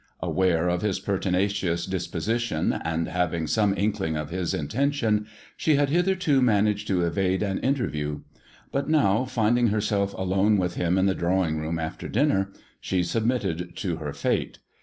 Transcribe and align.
Aware 0.21 0.67
of 0.67 0.81
his 0.81 0.99
pertinacious 0.99 1.85
disposition, 1.85 2.73
and 2.73 3.07
having 3.07 3.45
some 3.45 3.75
inkling 3.77 4.17
of 4.17 4.31
his 4.31 4.51
intention, 4.51 5.27
she 5.55 5.75
had 5.75 5.89
hitherto 5.91 6.41
managed 6.41 6.87
to 6.87 7.03
evade 7.05 7.43
an 7.43 7.59
interview; 7.59 8.21
but 8.71 8.89
now, 8.89 9.25
finding 9.25 9.67
herself 9.67 10.15
alone 10.15 10.57
with 10.57 10.73
him 10.73 10.97
in 10.97 11.05
the 11.05 11.13
drawing 11.13 11.59
room 11.59 11.77
after 11.77 12.07
dinner, 12.07 12.49
she 12.79 13.03
submitted 13.03 13.75
to 13.75 13.97
her 13.97 14.11
fate. 14.11 14.57